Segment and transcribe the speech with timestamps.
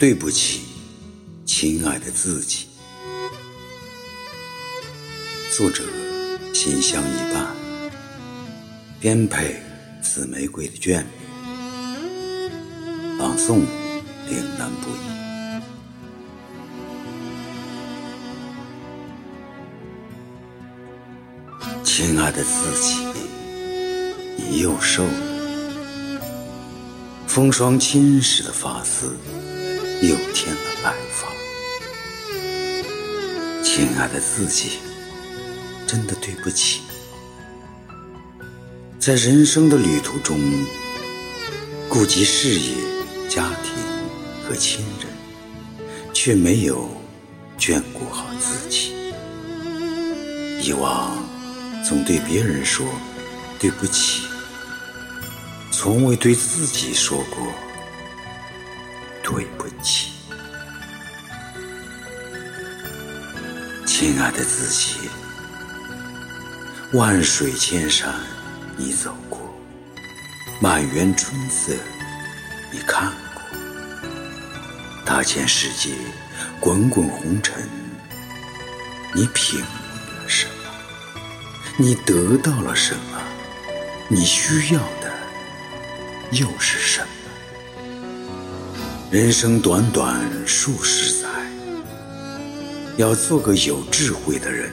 [0.00, 0.62] 对不起，
[1.44, 2.68] 亲爱的自己。
[5.54, 5.84] 作者：
[6.54, 7.46] 心香一半，
[8.98, 9.60] 编配：
[10.00, 11.06] 紫玫瑰的眷恋，
[13.18, 13.60] 朗诵：
[14.26, 15.00] 岭南不移。
[21.84, 23.04] 亲爱的自己，
[24.38, 26.22] 你又瘦了，
[27.26, 29.14] 风霜侵蚀的发丝。
[30.02, 31.28] 又添了白发，
[33.62, 34.78] 亲爱的自己，
[35.86, 36.80] 真的对不起，
[38.98, 40.40] 在人生的旅途中，
[41.86, 42.74] 顾及事业、
[43.28, 43.74] 家庭
[44.42, 46.88] 和亲人，却没有
[47.58, 48.94] 眷顾好自己。
[50.62, 51.22] 以往
[51.86, 52.86] 总对别人说
[53.58, 54.22] 对不起，
[55.70, 57.52] 从未对自己说过。
[59.30, 60.10] 对不起，
[63.86, 65.08] 亲爱的自己。
[66.94, 68.12] 万水千山
[68.76, 69.38] 你走过，
[70.60, 71.72] 满园春色
[72.72, 73.42] 你看过，
[75.04, 75.94] 大千世界
[76.58, 77.54] 滚滚红尘，
[79.14, 81.20] 你品了什么？
[81.76, 83.22] 你得到了什么？
[84.08, 85.08] 你需要的
[86.32, 87.19] 又是什么？
[89.10, 91.28] 人生短短数十载，
[92.96, 94.70] 要做个有智慧的人，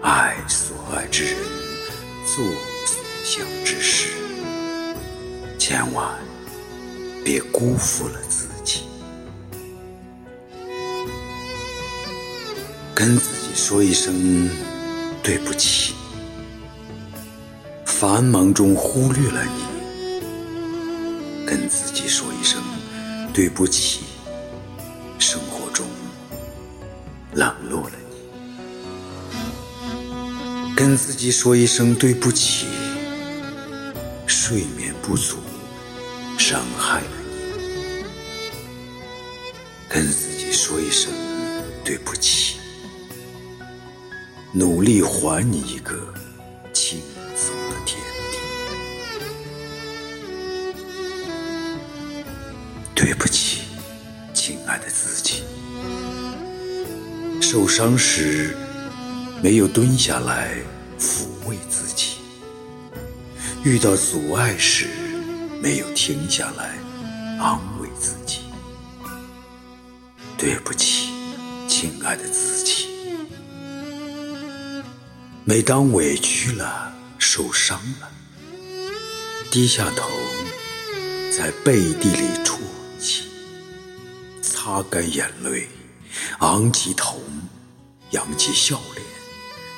[0.00, 1.36] 爱所爱之人，
[2.24, 2.42] 做
[2.86, 4.08] 所想之事，
[5.58, 6.18] 千万
[7.22, 8.84] 别辜负了自己。
[12.94, 14.48] 跟自己说一声
[15.22, 15.92] 对不起，
[17.84, 19.62] 繁忙中忽略了你，
[21.46, 22.62] 跟自己说一声。
[23.34, 24.04] 对不起，
[25.18, 25.84] 生活中
[27.32, 27.96] 冷落了
[29.32, 32.68] 你，跟自己说一声对不起，
[34.24, 35.38] 睡眠不足
[36.38, 37.06] 伤害了
[37.58, 38.04] 你，
[39.88, 41.12] 跟自己说一声
[41.84, 42.58] 对不起，
[44.52, 46.14] 努力还你一个。
[57.46, 58.56] 受伤时
[59.42, 60.56] 没有蹲下来
[60.98, 62.14] 抚慰自己，
[63.62, 64.88] 遇到阻碍时
[65.60, 66.78] 没有停下来
[67.38, 68.38] 安慰自己。
[70.38, 71.10] 对不起，
[71.68, 72.86] 亲爱的自己。
[75.44, 78.10] 每当委屈了、受伤了，
[79.50, 80.08] 低下头，
[81.30, 82.56] 在背地里啜
[82.98, 83.24] 泣。
[84.40, 85.68] 擦干眼泪，
[86.40, 87.20] 昂起头，
[88.10, 89.04] 扬起笑脸，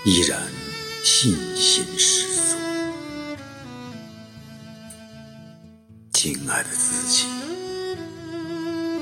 [0.05, 0.41] 依然
[1.05, 2.57] 信心十足。
[6.13, 7.27] 亲爱的自己，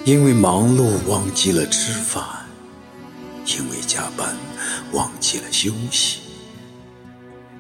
[0.05, 2.23] 因为忙碌忘记了吃饭，
[3.47, 4.37] 因为加班
[4.93, 6.19] 忘记了休息，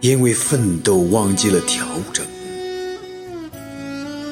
[0.00, 2.26] 因为奋斗忘记了调整，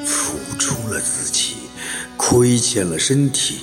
[0.05, 1.55] 付出了自己，
[2.17, 3.59] 亏欠了身体。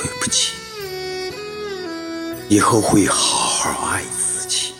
[0.00, 0.52] 对不起，
[2.48, 4.72] 以后会好好爱自己。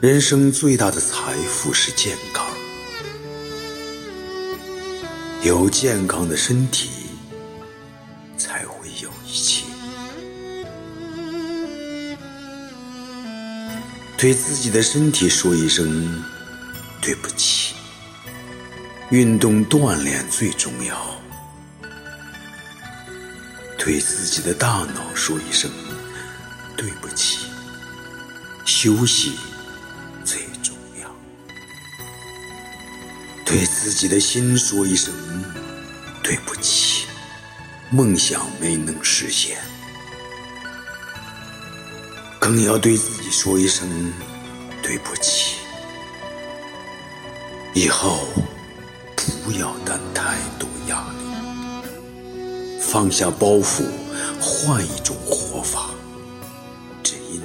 [0.00, 2.46] 人生最大的财富是健康，
[5.42, 6.90] 有健康的身体，
[8.38, 9.64] 才会有一切。
[14.16, 16.22] 对自己的身体说一声
[17.00, 17.74] 对不起，
[19.10, 21.21] 运动锻炼最重要。
[23.84, 25.68] 对自己的大脑说一声
[26.76, 27.48] 对不起，
[28.64, 29.32] 休息
[30.24, 31.10] 最重要。
[33.44, 35.12] 对自己的心说一声
[36.22, 37.06] 对不起，
[37.90, 39.58] 梦想没能实现。
[42.38, 44.12] 更要对自己说一声
[44.80, 45.56] 对不起，
[47.74, 48.28] 以后
[49.42, 51.31] 不要担太多压力。
[52.92, 53.84] 放下包袱，
[54.38, 55.88] 换一种活法，
[57.02, 57.40] 只因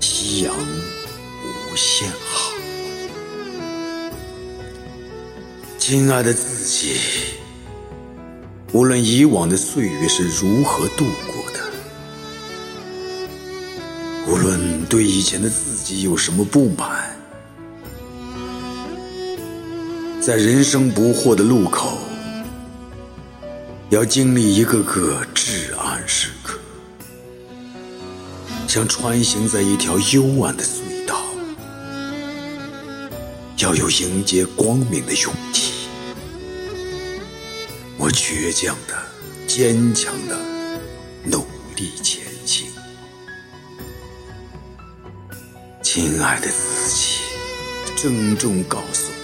[0.00, 2.50] 夕阳无限好。
[5.78, 6.96] 亲爱的自己，
[8.72, 11.60] 无论以往的岁月是如何度过的，
[14.26, 17.16] 无论对以前的自己有什么不满，
[20.20, 21.96] 在人生不惑的路口，
[23.90, 26.60] 要经历一个个至暗时刻，
[28.68, 31.20] 像穿行在一条幽暗的隧道，
[33.58, 35.72] 要有迎接光明的勇气。
[37.98, 38.96] 我倔强的、
[39.48, 40.38] 坚强的
[41.24, 41.44] 努
[41.74, 42.68] 力前行，
[45.82, 47.16] 亲爱的自己，
[47.96, 49.16] 郑重告诉你。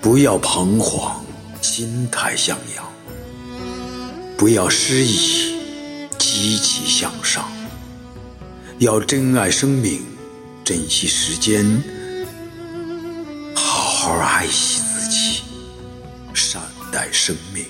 [0.00, 1.24] 不要彷徨，
[1.80, 2.84] 心态向阳；
[4.36, 5.56] 不要失意，
[6.18, 7.50] 积极向上。
[8.80, 10.02] 要珍爱生命，
[10.62, 11.82] 珍惜时间，
[13.54, 15.40] 好好爱惜自己，
[16.34, 16.60] 善
[16.92, 17.64] 待生命。